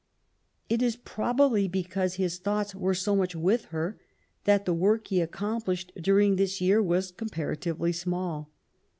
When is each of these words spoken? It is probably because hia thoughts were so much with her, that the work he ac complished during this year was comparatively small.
It 0.67 0.81
is 0.81 0.95
probably 0.95 1.67
because 1.67 2.15
hia 2.15 2.27
thoughts 2.29 2.73
were 2.73 2.95
so 2.95 3.15
much 3.15 3.35
with 3.35 3.65
her, 3.65 3.99
that 4.45 4.65
the 4.65 4.73
work 4.73 5.09
he 5.09 5.21
ac 5.21 5.29
complished 5.29 5.93
during 6.01 6.37
this 6.37 6.59
year 6.59 6.81
was 6.81 7.11
comparatively 7.11 7.91
small. 7.91 8.49